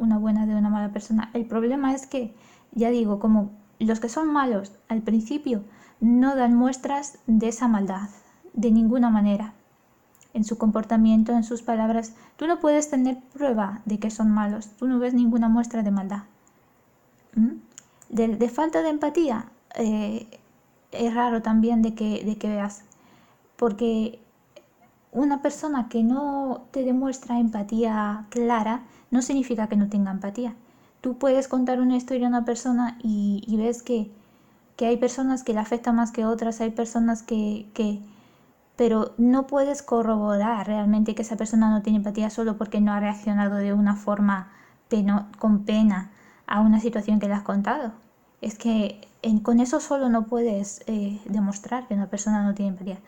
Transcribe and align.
una 0.00 0.18
buena 0.18 0.46
de 0.46 0.56
una 0.56 0.70
mala 0.70 0.92
persona. 0.92 1.30
El 1.34 1.46
problema 1.46 1.94
es 1.94 2.06
que, 2.06 2.34
ya 2.72 2.90
digo, 2.90 3.20
como 3.20 3.50
los 3.78 4.00
que 4.00 4.08
son 4.08 4.32
malos 4.32 4.72
al 4.88 5.02
principio 5.02 5.62
no 6.00 6.34
dan 6.36 6.54
muestras 6.54 7.18
de 7.26 7.48
esa 7.48 7.68
maldad, 7.68 8.08
de 8.52 8.70
ninguna 8.70 9.10
manera. 9.10 9.54
En 10.32 10.44
su 10.44 10.58
comportamiento, 10.58 11.32
en 11.32 11.44
sus 11.44 11.62
palabras, 11.62 12.14
tú 12.36 12.46
no 12.46 12.60
puedes 12.60 12.88
tener 12.88 13.18
prueba 13.34 13.80
de 13.84 13.98
que 13.98 14.10
son 14.10 14.30
malos, 14.30 14.68
tú 14.76 14.86
no 14.86 14.98
ves 14.98 15.14
ninguna 15.14 15.48
muestra 15.48 15.82
de 15.82 15.90
maldad. 15.90 16.22
¿Mm? 17.34 17.56
De, 18.08 18.48
falta 18.48 18.82
de 18.82 18.90
empatía, 18.90 19.46
eh, 19.76 20.26
es 20.90 21.14
raro 21.14 21.42
también 21.42 21.82
de 21.82 21.94
que, 21.94 22.24
de 22.24 22.36
que 22.38 22.48
veas, 22.48 22.82
porque 23.56 24.20
una 25.12 25.42
persona 25.42 25.88
que 25.88 26.02
no 26.02 26.66
te 26.70 26.84
demuestra 26.84 27.38
empatía 27.38 28.26
clara 28.30 28.82
no 29.10 29.22
significa 29.22 29.68
que 29.68 29.76
no 29.76 29.88
tenga 29.88 30.10
empatía. 30.10 30.54
Tú 31.00 31.18
puedes 31.18 31.48
contar 31.48 31.80
una 31.80 31.96
historia 31.96 32.26
a 32.26 32.30
una 32.30 32.44
persona 32.44 32.98
y, 33.02 33.44
ves 33.56 33.82
que, 33.82 34.10
hay 34.80 34.96
personas 34.96 35.42
que 35.42 35.52
le 35.52 35.60
afectan 35.60 35.96
más 35.96 36.10
que 36.10 36.24
otras, 36.24 36.60
hay 36.60 36.70
personas 36.70 37.22
que, 37.22 37.66
que, 37.74 38.00
pero 38.76 39.12
no 39.18 39.46
puedes 39.46 39.82
corroborar 39.82 40.66
realmente 40.66 41.14
que 41.14 41.22
esa 41.22 41.36
persona 41.36 41.68
no 41.70 41.82
tiene 41.82 41.98
empatía 41.98 42.30
solo 42.30 42.56
porque 42.56 42.80
no 42.80 42.92
ha 42.92 43.00
reaccionado 43.00 43.56
de 43.56 43.74
una 43.74 43.96
forma 43.96 44.50
con 45.38 45.64
pena 45.64 46.10
a 46.46 46.60
una 46.60 46.80
situación 46.80 47.20
que 47.20 47.28
le 47.28 47.34
has 47.34 47.42
contado. 47.42 47.92
Es 48.40 48.56
que 48.56 49.06
con 49.42 49.60
eso 49.60 49.80
solo 49.80 50.08
no 50.08 50.26
puedes 50.26 50.82
eh, 50.86 51.20
demostrar 51.26 51.86
que 51.86 51.94
una 51.94 52.08
persona 52.08 52.42
no 52.42 52.54
tiene 52.54 52.70
empatía. 52.70 52.98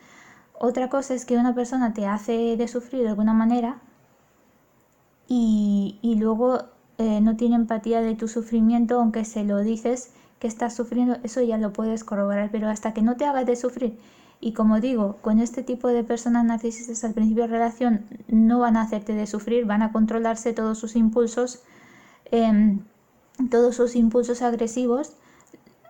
Otra 0.65 0.87
cosa 0.87 1.13
es 1.13 1.25
que 1.25 1.35
una 1.35 1.53
persona 1.53 1.93
te 1.93 2.07
hace 2.07 2.55
de 2.55 2.69
sufrir 2.69 3.01
de 3.03 3.09
alguna 3.09 3.33
manera 3.33 3.81
y, 5.27 5.99
luego 6.17 6.63
eh, 6.97 7.19
no 7.19 7.35
tiene 7.35 7.55
empatía 7.55 7.99
de 7.99 8.15
tu 8.15 8.29
sufrimiento, 8.29 8.97
aunque 8.97 9.25
se 9.25 9.43
lo 9.43 9.57
dices 9.57 10.11
que 10.39 10.47
estás 10.47 10.73
sufriendo, 10.73 11.17
eso 11.21 11.41
ya 11.41 11.57
lo 11.57 11.73
puedes 11.73 12.05
corroborar, 12.05 12.49
pero 12.49 12.69
hasta 12.69 12.93
que 12.93 13.01
no 13.01 13.17
te 13.17 13.25
hagas 13.25 13.45
de 13.45 13.57
sufrir. 13.57 13.99
Y 14.39 14.53
como 14.53 14.79
digo, 14.79 15.17
con 15.19 15.39
este 15.39 15.63
tipo 15.63 15.89
de 15.89 16.05
personas 16.05 16.45
narcisistas 16.45 17.03
al 17.03 17.13
principio 17.13 17.43
de 17.43 17.49
relación 17.49 18.05
no 18.29 18.59
van 18.59 18.77
a 18.77 18.83
hacerte 18.83 19.15
de 19.15 19.27
sufrir, 19.27 19.65
van 19.65 19.81
a 19.81 19.91
controlarse 19.91 20.53
todos 20.53 20.77
sus 20.77 20.95
impulsos, 20.95 21.61
em, 22.31 22.79
todos 23.49 23.75
sus 23.75 23.97
impulsos 23.97 24.41
agresivos 24.41 25.17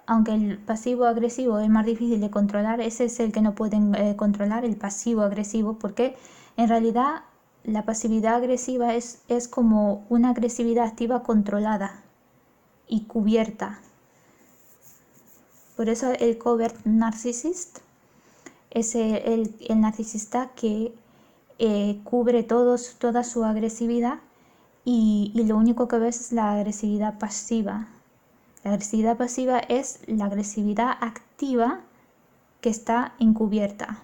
aunque 0.06 0.34
el 0.34 0.58
pasivo 0.58 1.06
agresivo 1.06 1.60
es 1.60 1.70
más 1.70 1.86
difícil 1.86 2.20
de 2.20 2.30
controlar, 2.30 2.82
ese 2.82 3.06
es 3.06 3.20
el 3.20 3.32
que 3.32 3.42
no 3.42 3.56
pueden 3.56 3.96
eh, 3.96 4.16
controlar, 4.16 4.66
el 4.66 4.76
pasivo 4.76 5.22
agresivo, 5.22 5.80
porque 5.80 6.16
en 6.58 6.68
realidad 6.68 7.24
la 7.64 7.86
pasividad 7.86 8.36
agresiva 8.36 8.94
es, 8.94 9.22
es 9.30 9.48
como 9.48 10.06
una 10.10 10.30
agresividad 10.30 10.86
activa 10.86 11.24
controlada 11.24 12.04
y 12.88 13.06
cubierta. 13.06 13.80
Por 15.78 15.90
eso 15.90 16.12
el 16.12 16.38
covert 16.38 16.76
narcisista 16.86 17.82
es 18.70 18.96
el, 18.96 19.56
narcisista 19.76 20.50
que 20.56 20.94
eh, 21.60 22.00
cubre 22.04 22.44
todos, 22.44 22.96
toda 23.00 23.24
su 23.24 23.44
agresividad 23.44 24.20
y, 24.84 25.32
y 25.34 25.44
lo 25.46 25.56
único 25.58 25.88
que 25.88 25.98
ves 25.98 26.20
es 26.20 26.32
la 26.34 26.54
agresividad 26.54 27.18
pasiva, 27.18 27.88
la 28.64 28.72
agresividad 28.72 29.18
pasiva 29.18 29.60
es 29.60 30.00
la 30.08 30.26
agresividad 30.26 30.92
activa 31.02 31.82
que 32.62 32.70
está 32.70 33.14
encubierta. 33.20 34.00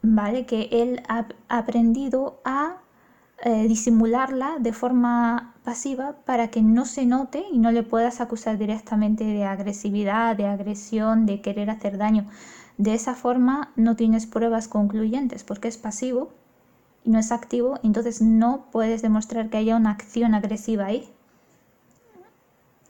¿Vale? 0.00 0.46
Que 0.46 0.68
él 0.72 1.02
ha 1.08 1.26
aprendido 1.48 2.40
a 2.44 2.78
eh, 3.44 3.68
disimularla 3.68 4.56
de 4.58 4.72
forma 4.72 5.54
pasiva 5.64 6.16
para 6.24 6.48
que 6.48 6.62
no 6.62 6.86
se 6.86 7.04
note 7.04 7.44
y 7.52 7.58
no 7.58 7.70
le 7.70 7.82
puedas 7.82 8.20
acusar 8.20 8.56
directamente 8.56 9.24
de 9.24 9.44
agresividad, 9.44 10.34
de 10.34 10.46
agresión, 10.46 11.26
de 11.26 11.42
querer 11.42 11.68
hacer 11.68 11.98
daño. 11.98 12.26
De 12.78 12.94
esa 12.94 13.14
forma 13.14 13.70
no 13.76 13.96
tienes 13.96 14.26
pruebas 14.26 14.66
concluyentes 14.66 15.44
porque 15.44 15.68
es 15.68 15.76
pasivo 15.76 16.32
y 17.04 17.10
no 17.10 17.18
es 17.18 17.32
activo, 17.32 17.78
entonces 17.82 18.22
no 18.22 18.66
puedes 18.72 19.02
demostrar 19.02 19.50
que 19.50 19.58
haya 19.58 19.76
una 19.76 19.90
acción 19.90 20.34
agresiva 20.34 20.86
ahí 20.86 21.12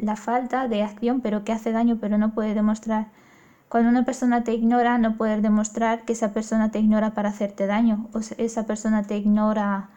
la 0.03 0.17
falta 0.17 0.69
de 0.69 0.83
acción, 0.83 1.21
pero 1.21 1.45
que 1.45 1.53
hace 1.53 1.73
daño, 1.73 1.99
pero 2.01 2.19
no 2.19 2.35
puede 2.35 2.55
demostrar. 2.55 3.07
Cuando 3.69 3.89
una 3.89 4.05
persona 4.05 4.45
te 4.45 4.53
ignora, 4.53 4.99
no 4.99 5.17
puedes 5.17 5.43
demostrar 5.43 6.05
que 6.05 6.13
esa 6.13 6.33
persona 6.35 6.71
te 6.71 6.81
ignora 6.81 7.15
para 7.15 7.31
hacerte 7.31 7.67
daño, 7.67 8.09
o 8.13 8.19
esa 8.19 8.67
persona 8.67 9.05
te 9.05 9.17
ignora 9.17 9.91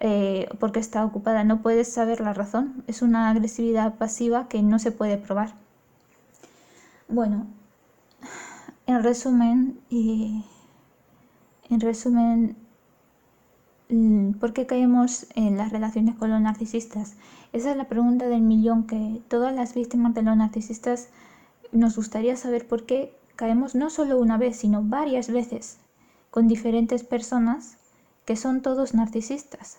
eh, 0.00 0.48
porque 0.58 0.80
está 0.80 1.04
ocupada. 1.04 1.44
No 1.44 1.62
puedes 1.62 1.92
saber 1.92 2.20
la 2.20 2.32
razón. 2.32 2.82
Es 2.86 3.02
una 3.02 3.30
agresividad 3.30 3.94
pasiva 3.96 4.48
que 4.48 4.62
no 4.62 4.78
se 4.78 4.90
puede 4.90 5.18
probar. 5.18 5.54
Bueno, 7.08 7.46
en 8.86 9.02
resumen, 9.02 9.78
en 9.90 10.44
resumen, 11.78 12.56
¿Por 14.40 14.54
qué 14.54 14.64
caemos 14.64 15.26
en 15.34 15.58
las 15.58 15.70
relaciones 15.70 16.14
con 16.14 16.30
los 16.30 16.40
narcisistas? 16.40 17.12
Esa 17.52 17.70
es 17.72 17.76
la 17.76 17.88
pregunta 17.88 18.28
del 18.28 18.42
millón 18.42 18.86
que 18.86 19.20
todas 19.28 19.54
las 19.54 19.74
víctimas 19.74 20.14
de 20.14 20.22
los 20.22 20.36
narcisistas 20.36 21.10
nos 21.70 21.96
gustaría 21.96 22.36
saber 22.36 22.66
por 22.66 22.86
qué 22.86 23.14
caemos 23.36 23.74
no 23.74 23.90
solo 23.90 24.18
una 24.18 24.38
vez, 24.38 24.56
sino 24.56 24.82
varias 24.82 25.30
veces 25.30 25.78
con 26.30 26.48
diferentes 26.48 27.02
personas 27.02 27.76
que 28.24 28.36
son 28.36 28.62
todos 28.62 28.94
narcisistas, 28.94 29.78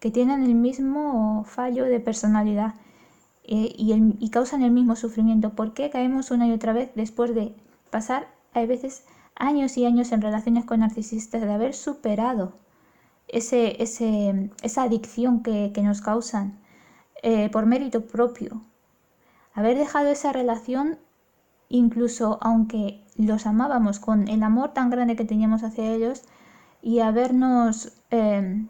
que 0.00 0.10
tienen 0.10 0.42
el 0.42 0.54
mismo 0.54 1.44
fallo 1.44 1.84
de 1.84 2.00
personalidad 2.00 2.74
eh, 3.44 3.72
y, 3.76 4.30
causan 4.30 4.62
el 4.62 4.70
mismo 4.70 4.96
sufrimiento. 4.96 5.50
¿Por 5.50 5.74
qué 5.74 5.90
caemos 5.90 6.30
una 6.30 6.46
y 6.46 6.52
otra 6.52 6.72
vez 6.72 6.90
después 6.94 7.34
de 7.34 7.54
pasar, 7.90 8.28
a 8.54 8.64
veces, 8.66 9.04
años 9.36 9.76
y 9.76 9.86
años 9.86 10.12
en 10.12 10.20
relaciones 10.20 10.64
con 10.64 10.80
narcisistas, 10.80 11.42
de 11.42 11.52
haber 11.52 11.74
superado 11.74 12.54
ese, 13.28 13.82
esa 13.82 14.82
adicción 14.82 15.42
que, 15.42 15.72
nos 15.82 16.00
causan 16.00 16.58
eh, 17.22 17.48
por 17.50 17.66
mérito 17.66 18.06
propio. 18.06 18.62
Haber 19.54 19.76
dejado 19.76 20.08
esa 20.08 20.32
relación, 20.32 20.98
incluso 21.68 22.38
aunque 22.40 23.04
los 23.16 23.46
amábamos 23.46 23.98
con 23.98 24.28
el 24.28 24.42
amor 24.42 24.72
tan 24.72 24.90
grande 24.90 25.16
que 25.16 25.24
teníamos 25.24 25.62
hacia 25.62 25.92
ellos, 25.92 26.22
y 26.80 27.00
habernos 27.00 27.92
eh, 28.10 28.64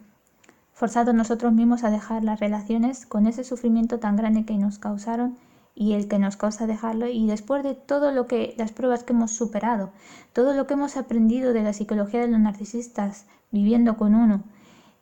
forzado 0.72 1.12
nosotros 1.12 1.52
mismos 1.52 1.84
a 1.84 1.90
dejar 1.90 2.24
las 2.24 2.40
relaciones 2.40 3.04
con 3.04 3.26
ese 3.26 3.44
sufrimiento 3.44 3.98
tan 3.98 4.16
grande 4.16 4.44
que 4.44 4.56
nos 4.56 4.78
causaron 4.78 5.36
y 5.74 5.92
el 5.92 6.08
que 6.08 6.18
nos 6.18 6.36
causa 6.36 6.66
dejarlo 6.66 7.06
y 7.06 7.26
después 7.26 7.62
de 7.62 7.74
todo 7.74 8.10
lo 8.10 8.26
que 8.26 8.54
las 8.56 8.72
pruebas 8.72 9.04
que 9.04 9.12
hemos 9.12 9.32
superado, 9.32 9.90
todo 10.32 10.54
lo 10.54 10.66
que 10.66 10.74
hemos 10.74 10.96
aprendido 10.96 11.52
de 11.52 11.62
la 11.62 11.72
psicología 11.72 12.20
de 12.20 12.28
los 12.28 12.40
narcisistas 12.40 13.26
viviendo 13.50 13.96
con 13.96 14.14
uno 14.14 14.42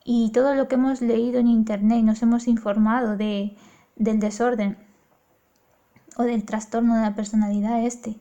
y 0.09 0.31
todo 0.31 0.55
lo 0.55 0.69
que 0.69 0.75
hemos 0.75 1.01
leído 1.01 1.37
en 1.37 1.47
internet, 1.47 2.01
nos 2.01 2.21
hemos 2.21 2.47
informado 2.47 3.17
de, 3.17 3.57
del 3.97 4.21
desorden 4.21 4.77
o 6.15 6.23
del 6.23 6.45
trastorno 6.45 6.95
de 6.95 7.01
la 7.01 7.13
personalidad 7.13 7.83
este. 7.83 8.15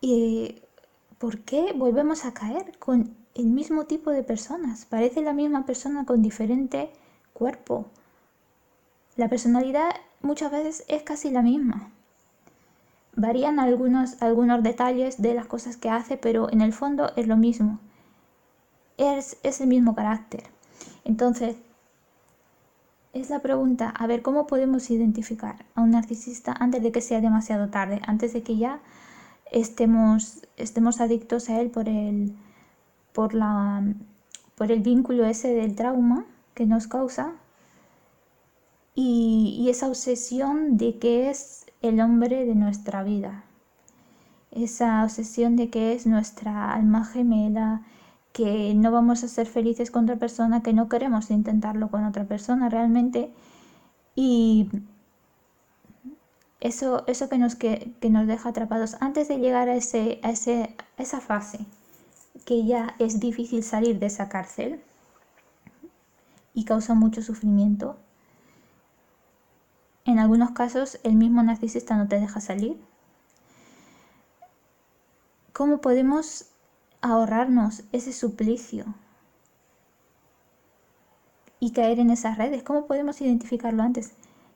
¿Y 0.00 0.62
por 1.18 1.40
qué 1.40 1.74
volvemos 1.76 2.24
a 2.24 2.32
caer 2.32 2.78
con 2.78 3.14
el 3.34 3.48
mismo 3.48 3.84
tipo 3.84 4.10
de 4.10 4.22
personas? 4.22 4.86
Parece 4.86 5.20
la 5.20 5.34
misma 5.34 5.66
persona 5.66 6.06
con 6.06 6.22
diferente 6.22 6.90
cuerpo. 7.34 7.90
La 9.16 9.28
personalidad 9.28 9.90
muchas 10.22 10.50
veces 10.52 10.84
es 10.88 11.02
casi 11.02 11.28
la 11.30 11.42
misma. 11.42 11.90
Varían 13.14 13.60
algunos, 13.60 14.22
algunos 14.22 14.62
detalles 14.62 15.20
de 15.20 15.34
las 15.34 15.44
cosas 15.44 15.76
que 15.76 15.90
hace, 15.90 16.16
pero 16.16 16.50
en 16.50 16.62
el 16.62 16.72
fondo 16.72 17.12
es 17.14 17.26
lo 17.26 17.36
mismo. 17.36 17.78
Es, 18.96 19.36
el 19.60 19.66
mismo 19.66 19.94
carácter. 19.94 20.44
Entonces, 21.04 21.56
es 23.12 23.30
la 23.30 23.40
pregunta, 23.40 23.90
a 23.90 24.06
ver, 24.06 24.22
¿cómo 24.22 24.46
podemos 24.46 24.90
identificar 24.90 25.64
a 25.74 25.82
un 25.82 25.90
narcisista 25.90 26.54
antes 26.58 26.82
de 26.82 26.92
que 26.92 27.00
sea 27.00 27.20
demasiado 27.20 27.68
tarde, 27.68 28.00
antes 28.06 28.32
de 28.32 28.42
que 28.42 28.56
ya 28.56 28.80
estemos, 29.50 30.46
estemos 30.56 31.00
adictos 31.00 31.48
a 31.48 31.60
él 31.60 31.70
por 31.70 31.88
el, 31.88 32.34
por, 33.12 33.34
la, 33.34 33.82
por 34.54 34.72
el 34.72 34.80
vínculo 34.80 35.24
ese 35.24 35.48
del 35.54 35.74
trauma 35.74 36.26
que 36.54 36.66
nos 36.66 36.86
causa 36.86 37.34
y, 38.96 39.68
esa 39.68 39.88
obsesión 39.88 40.78
de 40.78 40.98
que 40.98 41.28
es 41.30 41.66
el 41.82 42.00
hombre 42.00 42.46
de 42.46 42.54
nuestra 42.54 43.02
vida, 43.04 43.44
esa 44.50 45.04
obsesión 45.04 45.54
de 45.54 45.68
que 45.68 45.92
es 45.92 46.06
nuestra 46.06 46.72
alma 46.72 47.04
gemela, 47.04 47.82
que 48.36 48.74
no 48.74 48.90
vamos 48.92 49.24
a 49.24 49.28
ser 49.28 49.46
felices 49.46 49.90
con 49.90 50.04
otra 50.04 50.16
persona, 50.16 50.62
que 50.62 50.74
no 50.74 50.90
queremos 50.90 51.30
intentarlo 51.30 51.90
con 51.90 52.04
otra 52.04 52.24
persona 52.24 52.68
realmente. 52.68 53.32
Y 54.14 54.68
eso, 56.60 57.02
eso 57.06 57.30
que, 57.30 57.38
nos, 57.38 57.54
que, 57.54 57.94
nos 58.10 58.26
deja 58.26 58.50
atrapados 58.50 58.98
antes 59.00 59.28
de 59.28 59.38
llegar 59.38 59.70
a, 59.70 59.74
ese, 59.74 60.20
a, 60.22 60.28
ese, 60.28 60.76
a 60.98 61.02
esa 61.02 61.22
fase, 61.22 61.60
que 62.44 62.66
ya 62.66 62.94
es 62.98 63.20
difícil 63.20 63.62
salir 63.62 63.98
de 63.98 64.04
esa 64.04 64.28
cárcel, 64.28 64.82
y 66.52 66.66
causa 66.66 66.92
mucho 66.92 67.22
sufrimiento. 67.22 67.96
En 70.04 70.18
algunos 70.18 70.50
casos 70.50 71.00
el 71.04 71.14
mismo 71.14 71.42
narcisista 71.42 71.96
no 71.96 72.06
te 72.06 72.20
deja 72.20 72.40
salir. 72.40 72.78
¿Cómo 75.54 75.80
podemos 75.80 76.50
ahorrarnos 77.12 77.84
ese 77.92 78.12
suplicio 78.12 78.94
y 81.60 81.72
caer 81.72 81.98
en 81.98 82.10
esas 82.10 82.38
redes? 82.38 82.62
¿Cómo 82.62 82.86
podemos 82.86 83.20
identificarlo 83.20 83.82
antes? 83.82 84.14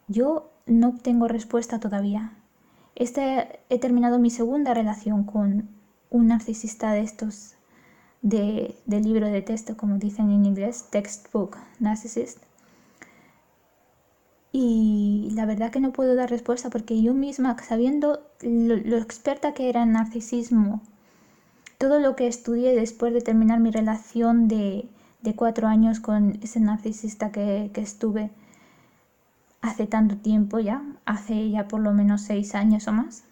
Yo 0.08 0.50
no 0.67 0.97
tengo 0.97 1.29
respuesta 1.29 1.81
todavía. 1.81 2.32
Este, 2.94 3.61
he 3.69 3.79
terminado 3.79 4.19
mi 4.19 4.31
segunda 4.31 4.75
relación 4.75 5.25
con 5.25 5.69
un 6.11 6.26
narcisista 6.26 6.93
de 6.93 7.00
estos 7.00 7.55
de, 8.23 8.75
libro 8.87 9.29
de 9.29 9.43
texto, 9.43 9.76
como 9.76 9.97
dicen 9.97 10.31
en 10.31 10.44
inglés, 10.44 10.87
textbook 10.91 11.56
narcissist. 11.79 12.38
Y 14.52 15.31
la 15.35 15.47
verdad 15.47 15.70
que 15.70 15.81
no 15.81 15.93
puedo 15.93 16.17
dar 16.17 16.29
respuesta 16.29 16.70
porque 16.70 17.00
yo 17.00 17.14
misma, 17.14 17.56
sabiendo 17.62 18.26
lo, 18.43 18.97
experta 18.99 19.55
que 19.55 19.69
era 19.69 19.82
en 19.82 19.93
narcisismo, 19.93 20.82
todo 21.81 21.99
lo 21.99 22.15
que 22.15 22.27
estudié 22.27 22.77
después 22.77 23.15
de 23.15 23.23
terminar 23.23 23.59
mi 23.59 23.71
relación 23.71 24.49
de, 24.49 24.87
cuatro 25.35 25.67
años 25.67 25.99
con 25.99 26.38
ese 26.43 26.61
narcisista 26.61 27.32
que, 27.32 27.71
que 27.73 27.81
estuve 27.81 28.31
hace 29.62 29.87
tanto 29.87 30.19
tiempo 30.19 30.59
ya, 30.59 30.82
hace 31.06 31.49
ya 31.49 31.69
por 31.69 31.81
lo 31.81 31.94
menos 31.94 32.21
seis 32.21 32.55
años 32.55 32.87
o 32.87 32.93
más, 32.93 33.25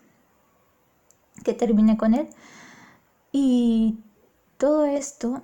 que 1.44 1.52
terminé 1.52 1.98
con 1.98 2.14
él. 2.14 2.30
Y 3.32 3.98
todo 4.56 4.86
esto, 4.86 5.42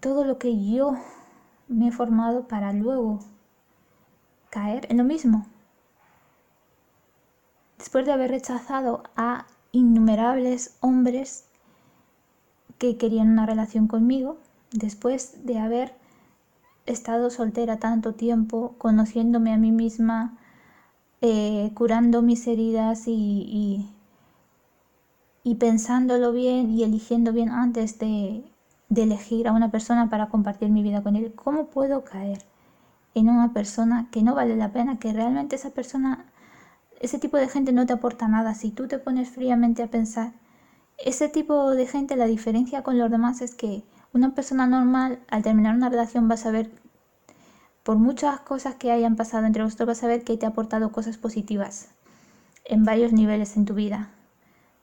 todo 0.00 0.24
lo 0.24 0.38
que 0.38 0.70
yo 0.70 0.96
me 1.68 1.88
he 1.88 1.92
formado 1.92 2.48
para 2.48 2.72
luego 2.72 3.18
caer 4.48 4.86
en 4.88 4.96
lo 4.96 5.04
mismo. 5.04 5.44
Después 7.76 8.06
de 8.06 8.12
haber 8.12 8.30
rechazado 8.30 9.02
a 9.14 9.44
innumerables 9.74 10.76
hombres 10.80 11.44
que 12.78 12.96
querían 12.96 13.30
una 13.30 13.46
relación 13.46 13.86
conmigo, 13.88 14.38
después 14.72 15.44
de 15.44 15.58
haber 15.58 15.94
estado 16.86 17.30
soltera 17.30 17.78
tanto 17.78 18.14
tiempo, 18.14 18.74
conociéndome 18.78 19.52
a 19.52 19.58
mí 19.58 19.72
misma, 19.72 20.38
eh, 21.20 21.70
curando 21.74 22.22
mis 22.22 22.46
heridas 22.46 23.04
y, 23.06 23.86
y 25.44 25.56
pensándolo 25.56 26.32
bien 26.32 26.70
y 26.70 26.82
eligiendo 26.82 27.32
bien 27.32 27.50
antes 27.50 27.98
de, 27.98 28.42
elegir 28.96 29.48
a 29.48 29.52
una 29.52 29.70
persona 29.70 30.08
para 30.08 30.28
compartir 30.28 30.70
mi 30.70 30.82
vida 30.82 31.02
con 31.02 31.16
él, 31.16 31.32
¿cómo 31.34 31.66
puedo 31.66 32.04
caer 32.04 32.38
en 33.14 33.28
una 33.28 33.52
persona 33.52 34.08
que 34.10 34.22
no 34.22 34.34
vale 34.34 34.56
la 34.56 34.72
pena, 34.72 34.98
que 34.98 35.12
realmente 35.12 35.56
esa 35.56 35.70
persona, 35.70 36.26
ese 37.04 37.18
tipo 37.18 37.36
de 37.36 37.48
gente 37.48 37.72
no 37.72 37.86
te 37.86 37.92
aporta 37.92 38.28
nada? 38.28 38.54
Si 38.54 38.70
tú 38.70 38.88
te 38.88 38.98
pones 38.98 39.30
fríamente 39.30 39.82
a 39.82 39.90
pensar, 39.90 40.32
ese 40.98 41.28
tipo 41.28 41.70
de 41.70 41.86
gente, 41.86 42.16
la 42.16 42.26
diferencia 42.26 42.82
con 42.82 42.98
los 42.98 43.10
demás 43.10 43.40
es 43.40 43.54
que 43.54 43.84
una 44.12 44.34
persona 44.34 44.66
normal, 44.66 45.20
al 45.28 45.42
terminar 45.42 45.74
una 45.74 45.88
relación, 45.88 46.28
va 46.30 46.34
a 46.34 46.38
saber, 46.38 46.70
por 47.82 47.96
muchas 47.96 48.40
cosas 48.40 48.76
que 48.76 48.92
hayan 48.92 49.16
pasado 49.16 49.46
entre 49.46 49.64
vosotros, 49.64 49.88
va 49.88 49.92
a 49.92 49.96
saber 49.96 50.24
que 50.24 50.36
te 50.36 50.46
ha 50.46 50.50
aportado 50.50 50.92
cosas 50.92 51.18
positivas 51.18 51.88
en 52.64 52.84
varios 52.84 53.12
niveles 53.12 53.56
en 53.56 53.64
tu 53.64 53.74
vida 53.74 54.10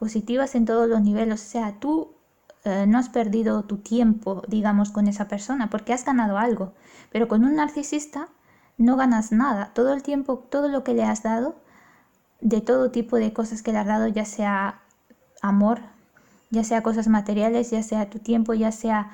positivas 0.02 0.56
en 0.56 0.66
todos 0.66 0.90
los 0.90 1.00
niveles. 1.02 1.40
O 1.40 1.48
sea, 1.48 1.80
tú 1.80 2.16
eh, 2.64 2.86
no 2.88 2.98
has 2.98 3.10
perdido 3.10 3.66
tu 3.66 3.78
tiempo, 3.78 4.42
digamos, 4.48 4.90
con 4.90 5.08
esa 5.08 5.28
persona, 5.28 5.70
porque 5.70 5.94
has 5.94 6.04
ganado 6.04 6.40
algo. 6.40 6.74
Pero 7.12 7.28
con 7.28 7.46
un 7.46 7.56
narcisista 7.56 8.30
no 8.80 8.98
ganas 8.98 9.32
nada. 9.32 9.74
Todo 9.76 9.94
el 9.94 10.02
tiempo, 10.02 10.40
todo 10.50 10.70
lo 10.70 10.84
que 10.84 10.96
le 10.96 11.04
has 11.04 11.22
dado, 11.22 11.54
de 12.42 12.62
todo 12.62 12.92
tipo 12.92 13.18
de 13.18 13.34
cosas 13.34 13.62
que 13.62 13.72
le 13.72 13.80
has 13.80 13.88
dado, 13.88 14.08
ya 14.08 14.26
sea 14.26 14.82
amor, 15.42 15.80
ya 16.50 16.64
sea 16.64 16.84
cosas 16.84 17.08
materiales, 17.08 17.72
ya 17.72 17.84
sea 17.84 18.10
tu 18.10 18.20
tiempo, 18.20 18.54
ya 18.54 18.72
sea 18.72 19.12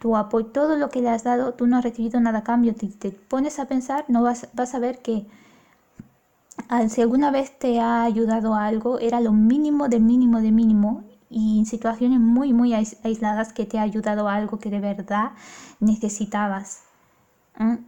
tu 0.00 0.16
apoyo, 0.16 0.46
todo 0.46 0.76
lo 0.76 0.90
que 0.90 1.00
le 1.00 1.10
has 1.10 1.24
dado, 1.24 1.54
tú 1.54 1.66
no 1.66 1.78
has 1.78 1.84
recibido 1.84 2.20
nada 2.20 2.40
a 2.40 2.44
cambio. 2.44 2.74
Te, 2.74 3.10
pones 3.10 3.58
a 3.58 3.66
pensar, 3.66 4.04
no 4.08 4.22
vas, 4.22 4.48
vas 4.54 4.74
a 4.74 4.78
ver 4.78 4.98
que 4.98 5.26
si 6.88 7.00
alguna 7.00 7.30
vez 7.30 7.58
te 7.58 7.80
ha 7.80 8.02
ayudado 8.04 8.54
algo, 8.54 8.98
era 8.98 9.20
lo 9.20 9.32
mínimo 9.32 9.88
de 9.88 10.00
mínimo 10.00 10.40
de 10.40 10.52
mínimo 10.52 11.04
y 11.30 11.58
en 11.58 11.66
situaciones 11.66 12.20
muy, 12.20 12.52
muy 12.52 12.74
aisladas 12.74 13.52
que 13.52 13.66
te 13.66 13.78
ha 13.78 13.82
ayudado 13.82 14.28
algo 14.28 14.58
que 14.58 14.70
de 14.70 14.80
verdad 14.80 15.32
necesitabas. 15.80 16.82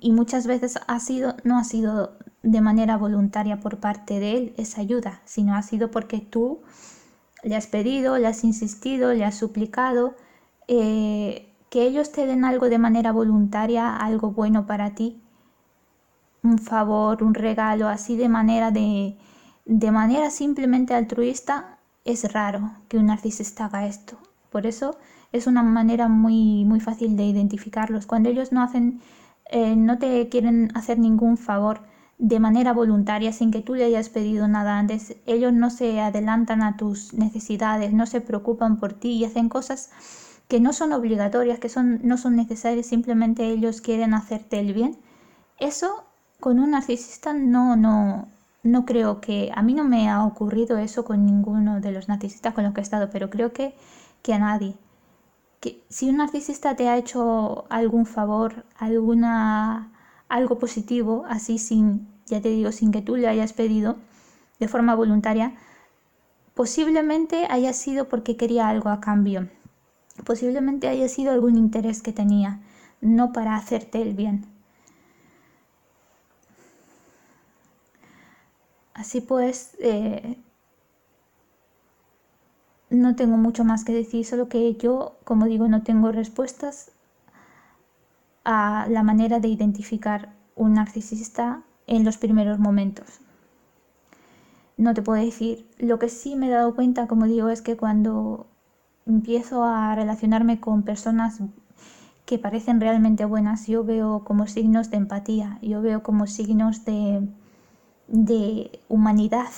Y 0.01 0.13
muchas 0.13 0.47
veces 0.47 0.79
ha 0.87 0.99
sido, 0.99 1.37
no 1.45 1.59
ha 1.59 1.65
sido 1.65 2.13
de 2.43 2.61
manera 2.61 2.97
voluntaria 2.97 3.61
por 3.61 3.79
parte 3.79 4.21
de 4.21 4.37
él 4.37 4.55
esa 4.57 4.81
ayuda, 4.81 5.21
sino 5.25 5.55
ha 5.55 5.63
sido 5.63 5.91
porque 5.91 6.21
tú 6.21 6.61
le 7.43 7.57
has 7.57 7.67
pedido, 7.67 8.19
le 8.19 8.27
has 8.27 8.45
insistido, 8.45 9.13
le 9.15 9.25
has 9.25 9.37
suplicado 9.37 10.15
eh, 10.69 11.49
que 11.71 11.83
ellos 11.83 12.13
te 12.13 12.27
den 12.27 12.45
algo 12.45 12.69
de 12.69 12.79
manera 12.79 13.13
voluntaria, 13.13 13.97
algo 13.97 14.31
bueno 14.31 14.67
para 14.67 14.95
ti, 14.95 15.21
un 16.43 16.59
favor, 16.59 17.23
un 17.23 17.35
regalo, 17.35 17.89
así 17.89 18.17
de 18.17 18.29
manera 18.29 18.71
de, 18.71 19.17
de 19.65 19.91
manera 19.91 20.31
simplemente 20.31 20.95
altruista, 20.95 21.79
es 22.05 22.33
raro 22.33 22.73
que 22.89 22.99
un 22.99 23.07
narcisista 23.07 23.67
haga 23.67 23.87
esto. 23.87 24.17
Por 24.51 24.67
eso 24.67 24.97
es 25.33 25.47
una 25.47 25.63
manera 25.63 26.09
muy, 26.09 26.65
muy 26.65 26.81
fácil 26.81 27.17
de 27.17 27.25
identificarlos. 27.25 28.07
Cuando 28.07 28.31
ellos 28.31 28.51
no 28.51 28.63
hacen, 28.63 29.01
eh, 29.51 29.77
no 29.77 29.99
te 29.99 30.29
quieren 30.29 30.71
hacer 30.75 30.99
ningún 30.99 31.37
favor 31.37 31.83
de 32.19 32.41
manera 32.41 32.73
voluntaria, 32.73 33.33
sin 33.33 33.51
que 33.51 33.63
tú 33.63 33.75
le 33.75 33.85
hayas 33.85 34.09
pedido 34.09 34.49
nada 34.49 34.79
antes, 34.79 35.17
ellos 35.27 35.53
no 35.53 35.71
se 35.71 36.01
adelantan 36.01 36.63
a 36.63 36.77
tus 36.77 37.15
necesidades, 37.15 37.93
no 37.93 38.07
se 38.07 38.21
preocupan 38.21 38.79
por 38.79 38.93
ti 38.93 39.13
y 39.13 39.25
hacen 39.25 39.49
cosas 39.49 39.91
que 40.49 40.61
no 40.61 40.73
son 40.73 40.93
obligatorias, 40.93 41.59
que 41.61 41.69
son, 41.69 42.01
no 42.03 42.17
son 42.19 42.35
necesarias, 42.37 42.87
simplemente 42.87 43.49
ellos 43.49 43.81
quieren 43.81 44.15
hacerte 44.15 44.59
el 44.59 44.73
bien. 44.73 44.97
Eso 45.59 46.05
con 46.41 46.59
un 46.59 46.73
narcisista 46.73 47.33
no, 47.35 47.77
no, 47.77 48.29
no 48.63 48.85
creo 48.85 49.21
que, 49.21 49.53
a 49.55 49.63
mí 49.63 49.75
no 49.75 49.85
me 49.85 50.09
ha 50.09 50.25
ocurrido 50.25 50.79
eso 50.79 51.05
con 51.05 51.25
ninguno 51.27 51.81
de 51.81 51.93
los 51.93 52.09
narcisistas 52.09 52.55
con 52.55 52.65
los 52.65 52.75
que 52.75 52.81
he 52.81 52.83
estado, 52.83 53.11
pero 53.11 53.31
creo 53.31 53.53
que, 53.53 53.75
que 54.23 54.35
a 54.35 54.39
nadie. 54.39 54.75
Que 55.61 55.83
si 55.89 56.09
un 56.09 56.19
narcisista 56.19 56.77
te 56.77 56.89
ha 56.89 56.97
hecho 56.97 57.67
algún 57.71 58.07
favor, 58.07 58.65
alguna, 58.79 59.91
algo 60.29 60.59
positivo, 60.59 61.25
así 61.29 61.59
sin, 61.59 62.09
ya 62.27 62.41
te 62.41 62.51
digo, 62.51 62.73
sin 62.73 62.93
que 62.93 63.03
tú 63.03 63.17
le 63.17 63.29
hayas 63.29 63.53
pedido 63.53 63.97
de 64.61 64.69
forma 64.69 64.95
voluntaria, 64.95 65.55
posiblemente 66.55 67.47
haya 67.51 67.73
sido 67.73 68.09
porque 68.09 68.37
quería 68.37 68.69
algo 68.69 68.91
a 68.91 69.01
cambio. 69.01 69.49
Posiblemente 70.25 70.89
haya 70.89 71.09
sido 71.09 71.33
algún 71.33 71.57
interés 71.57 72.03
que 72.03 72.13
tenía, 72.13 72.61
no 73.01 73.33
para 73.33 73.57
hacerte 73.57 74.03
el 74.03 74.15
bien. 74.15 74.47
Así 78.95 79.21
pues, 79.21 79.77
eh, 79.79 80.37
no 82.91 83.15
tengo 83.15 83.37
mucho 83.37 83.65
más 83.65 83.85
que 83.85 83.93
decir, 83.93 84.25
solo 84.27 84.49
que 84.49 84.75
yo, 84.75 85.17
como 85.25 85.47
digo, 85.47 85.69
no 85.69 85.83
tengo 85.85 86.11
respuestas 86.11 86.91
a 88.51 88.87
la 88.89 89.03
manera 89.03 89.41
de 89.41 89.49
identificar 89.49 90.35
un 90.57 90.73
narcisista 90.73 91.65
en 91.87 92.03
los 92.03 92.17
primeros 92.17 92.59
momentos. 92.59 93.21
No 94.79 94.95
te 94.95 95.03
puedo 95.03 95.23
decir. 95.23 95.69
Lo 95.77 95.99
que 95.99 96.09
sí 96.09 96.35
me 96.35 96.47
he 96.47 96.51
dado 96.51 96.75
cuenta, 96.75 97.07
como 97.09 97.27
digo, 97.27 97.51
es 97.51 97.61
que 97.61 97.77
cuando 97.77 98.47
empiezo 99.05 99.65
a 99.65 99.95
relacionarme 99.95 100.61
con 100.61 100.83
personas 100.83 101.41
que 102.25 102.39
parecen 102.39 102.81
realmente 102.81 103.27
buenas, 103.27 103.67
yo 103.67 103.85
veo 103.85 104.25
como 104.25 104.47
signos 104.47 104.91
de 104.91 104.97
empatía, 104.97 105.59
yo 105.61 105.83
veo 105.83 106.03
como 106.03 106.27
signos 106.27 106.87
de, 106.87 107.29
de 108.07 108.81
humanidad, 108.89 109.53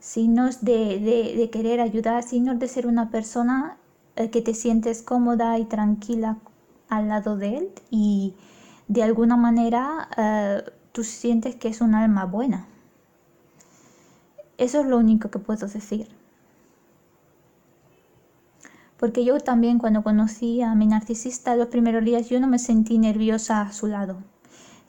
signos 0.00 0.64
de, 0.64 1.48
querer 1.52 1.80
ayudar, 1.80 2.24
signos 2.24 2.58
de 2.58 2.66
ser 2.66 2.88
una 2.88 3.08
persona 3.10 3.76
eh, 4.16 4.30
que 4.30 4.42
te 4.42 4.54
sientes 4.54 5.00
cómoda 5.00 5.60
y 5.60 5.64
tranquila 5.66 6.38
al 6.90 7.08
lado 7.08 7.36
de 7.36 7.58
él 7.58 7.68
y 7.90 8.34
de 8.88 9.02
alguna 9.02 9.36
manera 9.36 10.08
eh, 10.16 10.62
tú 10.92 11.04
sientes 11.04 11.56
que 11.56 11.68
es 11.68 11.80
un 11.80 11.94
alma 11.94 12.26
buena. 12.26 12.66
Eso 14.58 14.80
es 14.80 14.86
lo 14.86 14.98
único 14.98 15.30
que 15.30 15.38
puedo 15.38 15.66
decir. 15.66 16.08
Porque 18.98 19.24
yo 19.24 19.40
también 19.40 19.78
cuando 19.78 20.02
conocí 20.02 20.60
a 20.60 20.74
mi 20.74 20.86
narcisista 20.86 21.56
los 21.56 21.68
primeros 21.68 22.04
días 22.04 22.28
yo 22.28 22.38
no 22.38 22.46
me 22.46 22.58
sentí 22.58 22.98
nerviosa 22.98 23.62
a 23.62 23.72
su 23.72 23.86
lado. 23.86 24.18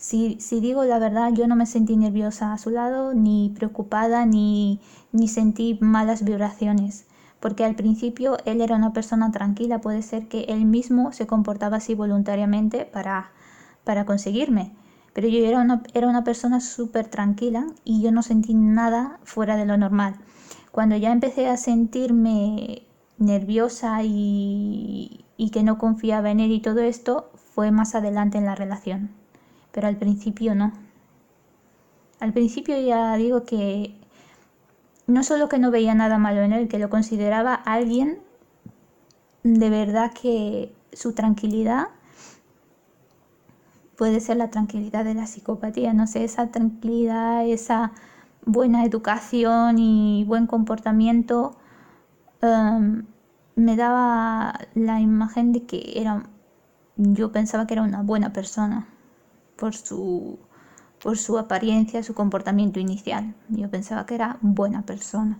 Si, 0.02 0.36
digo 0.50 0.84
la 0.84 0.98
verdad, 0.98 1.32
yo 1.32 1.48
no 1.48 1.56
me 1.56 1.68
sentí 1.68 1.96
nerviosa 1.96 2.54
a 2.54 2.58
su 2.58 2.72
lado, 2.72 3.14
ni 3.14 3.54
preocupada, 3.56 4.26
ni, 4.26 4.80
ni 5.12 5.28
sentí 5.28 5.78
malas 5.80 6.24
vibraciones, 6.24 7.06
porque 7.42 7.66
al 7.66 7.76
principio 7.76 8.38
él 8.46 8.62
era 8.62 8.76
una 8.76 8.94
persona 8.94 9.32
tranquila, 9.32 9.82
puede 9.82 10.04
ser 10.04 10.28
que 10.28 10.44
él 10.44 10.64
mismo 10.64 11.12
se 11.12 11.28
comportaba 11.28 11.78
así 11.78 11.96
voluntariamente 11.96 12.86
para, 12.86 13.32
para 13.84 14.06
conseguirme. 14.06 14.74
Pero 15.14 15.28
yo 15.28 15.40
era 15.40 15.60
una, 15.60 15.82
era 15.94 16.08
una 16.08 16.24
persona 16.24 16.62
súper 16.62 17.08
tranquila 17.08 17.66
y 17.84 18.02
yo 18.02 18.12
no 18.12 18.22
sentí 18.22 18.54
nada 18.54 19.20
fuera 19.24 19.58
de 19.58 19.66
lo 19.66 19.76
normal. 19.76 20.16
Cuando 20.72 20.96
ya 20.96 21.12
empecé 21.12 21.48
a 21.48 21.58
sentirme 21.58 22.84
nerviosa 23.18 24.04
y, 24.04 25.26
y 25.36 25.50
que 25.50 25.64
no 25.64 25.80
confiaba 25.80 26.30
en 26.32 26.40
él 26.40 26.52
y 26.52 26.62
todo 26.62 26.80
esto, 26.80 27.32
fue 27.34 27.72
más 27.72 27.96
adelante 27.96 28.38
en 28.38 28.46
la 28.46 28.56
relación. 28.56 29.10
Pero 29.72 29.88
al 29.88 29.98
principio 29.98 30.54
no. 30.54 30.74
Al 32.20 32.34
principio 32.34 32.80
ya 32.80 33.16
digo 33.16 33.44
que 33.46 34.01
no 35.08 35.24
solo 35.24 35.50
que 35.50 35.60
no 35.60 35.72
veía 35.72 35.96
nada 35.96 36.18
malo 36.18 36.42
en 36.42 36.54
él, 36.54 36.68
que 36.68 36.80
lo 36.80 36.90
consideraba 36.90 37.54
alguien 37.54 38.20
de 39.44 39.70
verdad 39.70 40.12
que 40.14 40.74
su 40.94 41.14
tranquilidad 41.14 41.88
puede 43.98 44.20
ser 44.20 44.38
la 44.38 44.50
tranquilidad 44.50 45.06
de 45.06 45.14
la 45.14 45.28
psicopatía, 45.28 45.94
no 45.94 46.08
sé, 46.08 46.24
esa 46.24 46.48
tranquilidad, 46.48 47.46
esa 47.46 47.92
buena 48.46 48.84
educación 48.84 49.78
y 49.78 50.24
buen 50.26 50.48
comportamiento 50.48 51.56
em, 52.42 53.06
me 53.56 53.76
daba 53.76 54.60
la 54.74 55.00
imagen 55.00 55.52
de 55.52 55.66
que 55.66 55.94
era, 55.96 56.24
yo 56.96 57.32
pensaba 57.32 57.68
que 57.68 57.76
era 57.76 57.84
una 57.84 58.02
buena 58.02 58.34
persona 58.34 58.88
por 59.56 59.76
su, 59.76 60.40
por 61.04 61.18
su 61.18 61.38
apariencia, 61.38 62.04
su 62.04 62.14
comportamiento 62.14 62.80
inicial. 62.80 63.36
Yo 63.50 63.70
pensaba 63.70 64.06
que 64.06 64.16
era 64.16 64.38
buena 64.42 64.84
persona 64.86 65.38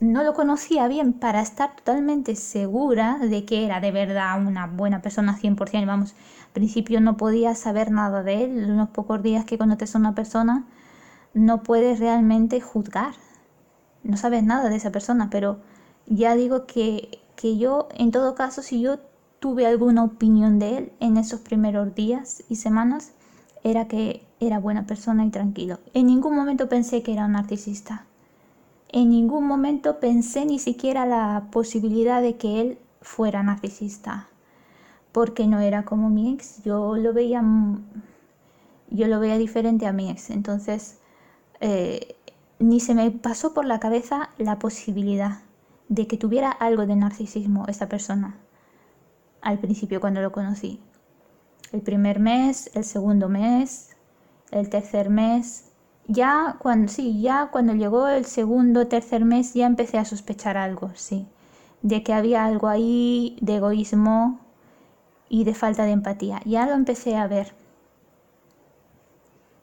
no 0.00 0.24
lo 0.24 0.32
conocía 0.34 0.88
bien 0.88 1.12
para 1.12 1.42
estar 1.42 1.76
totalmente 1.76 2.34
segura 2.34 3.18
de 3.18 3.44
que 3.44 3.66
era 3.66 3.80
de 3.80 3.92
verdad 3.92 4.42
una 4.44 4.66
buena 4.66 5.02
persona 5.02 5.36
100%. 5.36 5.86
Vamos, 5.86 6.14
al 6.46 6.52
principio 6.52 7.00
no 7.00 7.16
podía 7.18 7.54
saber 7.54 7.90
nada 7.90 8.22
de 8.22 8.44
él. 8.44 8.70
Unos 8.70 8.88
pocos 8.90 9.22
días 9.22 9.44
que 9.44 9.58
conoces 9.58 9.94
a 9.94 9.98
una 9.98 10.14
persona, 10.14 10.64
no 11.34 11.62
puedes 11.62 12.00
realmente 12.00 12.60
juzgar. 12.60 13.14
No 14.02 14.16
sabes 14.16 14.42
nada 14.42 14.70
de 14.70 14.76
esa 14.76 14.90
persona, 14.90 15.28
pero 15.30 15.60
ya 16.06 16.34
digo 16.34 16.66
que, 16.66 17.20
que 17.36 17.58
yo, 17.58 17.88
en 17.94 18.10
todo 18.10 18.34
caso, 18.34 18.62
si 18.62 18.80
yo 18.80 18.98
tuve 19.40 19.66
alguna 19.66 20.04
opinión 20.04 20.58
de 20.58 20.76
él 20.76 20.92
en 21.00 21.16
esos 21.16 21.40
primeros 21.40 21.94
días 21.94 22.44
y 22.48 22.56
semanas, 22.56 23.12
era 23.64 23.88
que 23.88 24.22
era 24.38 24.58
buena 24.58 24.86
persona 24.86 25.24
y 25.24 25.30
tranquilo. 25.30 25.78
En 25.94 26.06
ningún 26.06 26.36
momento 26.36 26.68
pensé 26.68 27.02
que 27.02 27.12
era 27.14 27.24
un 27.24 27.32
narcisista. 27.32 28.06
En 28.90 29.10
ningún 29.10 29.46
momento 29.46 29.98
pensé 29.98 30.44
ni 30.44 30.58
siquiera 30.58 31.06
la 31.06 31.48
posibilidad 31.50 32.20
de 32.20 32.36
que 32.36 32.60
él 32.60 32.78
fuera 33.00 33.42
narcisista, 33.42 34.28
porque 35.12 35.46
no 35.46 35.60
era 35.60 35.84
como 35.84 36.10
mi 36.10 36.34
ex, 36.34 36.62
yo 36.62 36.96
lo 36.96 37.12
veía, 37.14 37.42
yo 38.90 39.06
lo 39.08 39.20
veía 39.20 39.38
diferente 39.38 39.86
a 39.86 39.92
mi 39.92 40.10
ex, 40.10 40.30
entonces 40.30 40.98
eh, 41.60 42.16
ni 42.58 42.80
se 42.80 42.94
me 42.94 43.10
pasó 43.10 43.54
por 43.54 43.64
la 43.64 43.80
cabeza 43.80 44.30
la 44.38 44.58
posibilidad 44.58 45.38
de 45.88 46.06
que 46.06 46.16
tuviera 46.18 46.50
algo 46.50 46.86
de 46.86 46.96
narcisismo 46.96 47.66
esa 47.68 47.88
persona 47.88 48.36
al 49.42 49.58
principio 49.58 50.00
cuando 50.00 50.20
lo 50.20 50.32
conocí. 50.32 50.80
El 51.72 51.82
primer 51.82 52.18
mes, 52.20 52.70
el 52.74 52.84
segundo 52.84 53.28
mes, 53.28 53.96
el 54.50 54.68
tercer 54.68 55.10
mes, 55.10 55.70
ya 56.06 56.56
cuando, 56.58 56.88
sí, 56.88 57.20
ya 57.20 57.50
cuando 57.52 57.74
llegó 57.74 58.08
el 58.08 58.24
segundo, 58.24 58.88
tercer 58.88 59.24
mes, 59.24 59.54
ya 59.54 59.66
empecé 59.66 59.98
a 59.98 60.04
sospechar 60.04 60.56
algo, 60.56 60.90
sí, 60.94 61.28
de 61.82 62.02
que 62.02 62.12
había 62.12 62.44
algo 62.44 62.68
ahí 62.68 63.38
de 63.40 63.56
egoísmo 63.56 64.40
y 65.28 65.44
de 65.44 65.54
falta 65.54 65.84
de 65.84 65.92
empatía. 65.92 66.40
Ya 66.44 66.66
lo 66.66 66.72
empecé 66.72 67.16
a 67.16 67.28
ver 67.28 67.54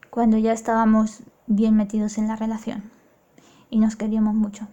cuando 0.10 0.38
ya 0.38 0.54
estábamos 0.54 1.24
bien 1.48 1.76
metidos 1.76 2.18
en 2.18 2.28
la 2.28 2.36
relación 2.36 2.90
y 3.70 3.80
nos 3.80 3.96
queríamos 3.96 4.34
mucho. 4.34 4.68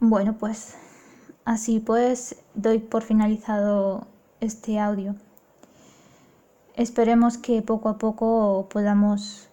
Bueno, 0.00 0.36
pues 0.36 0.76
así 1.44 1.80
pues 1.80 2.36
doy 2.54 2.78
por 2.78 3.02
finalizado 3.02 4.06
este 4.40 4.78
audio. 4.78 5.14
Esperemos 6.76 7.38
que 7.38 7.62
poco 7.62 7.88
a 7.88 7.98
poco 7.98 8.68
podamos 8.70 9.48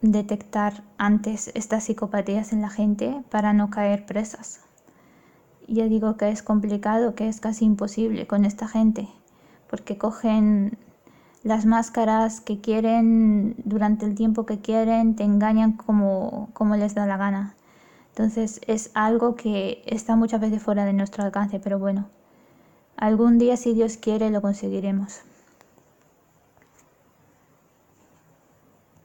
detectar 0.00 0.82
antes 0.98 1.50
estas 1.54 1.84
psicopatías 1.84 2.52
en 2.52 2.62
la 2.62 2.70
gente 2.70 3.22
para 3.30 3.52
no 3.52 3.70
caer 3.70 4.06
presas. 4.06 4.60
Ya 5.66 5.86
digo 5.86 6.16
que 6.16 6.28
es 6.28 6.42
complicado, 6.42 7.14
que 7.14 7.28
es 7.28 7.40
casi 7.40 7.64
imposible 7.64 8.26
con 8.26 8.44
esta 8.44 8.68
gente, 8.68 9.08
porque 9.68 9.98
cogen 9.98 10.78
las 11.42 11.66
máscaras 11.66 12.40
que 12.40 12.60
quieren 12.60 13.56
durante 13.64 14.06
el 14.06 14.14
tiempo 14.14 14.46
que 14.46 14.60
quieren, 14.60 15.16
te 15.16 15.24
engañan 15.24 15.72
como, 15.72 16.50
como 16.52 16.76
les 16.76 16.94
da 16.94 17.06
la 17.06 17.16
gana. 17.16 17.54
Entonces 18.16 18.62
es 18.66 18.90
algo 18.94 19.34
que 19.34 19.82
está 19.84 20.16
muchas 20.16 20.40
veces 20.40 20.62
fuera 20.62 20.86
de 20.86 20.94
nuestro 20.94 21.22
alcance, 21.22 21.60
pero 21.60 21.78
bueno, 21.78 22.08
algún 22.96 23.36
día 23.36 23.58
si 23.58 23.74
Dios 23.74 23.98
quiere 23.98 24.30
lo 24.30 24.40
conseguiremos. 24.40 25.20